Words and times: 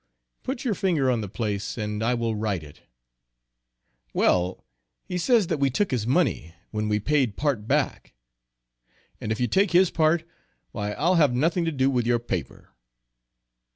"Put 0.41 0.65
your 0.65 0.73
finger 0.73 1.11
on 1.11 1.21
the 1.21 1.29
place, 1.29 1.77
and 1.77 2.01
I 2.01 2.15
will 2.15 2.35
right 2.35 2.63
it." 2.63 2.81
"Well, 4.15 4.65
he 5.05 5.19
says 5.19 5.45
that 5.45 5.59
we 5.59 5.69
took 5.69 5.91
his 5.91 6.07
money, 6.07 6.55
when 6.71 6.89
we 6.89 6.99
paid 6.99 7.37
part 7.37 7.67
back. 7.67 8.15
And 9.21 9.31
if 9.31 9.39
you 9.39 9.45
take 9.47 9.73
his 9.73 9.91
part, 9.91 10.27
why 10.71 10.93
I'll 10.93 11.17
have 11.21 11.35
nothing 11.35 11.65
to 11.65 11.71
do 11.71 11.87
with 11.87 12.07
your 12.07 12.17
paper." 12.17 12.71